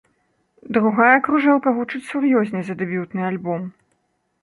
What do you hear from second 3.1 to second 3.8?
альбом.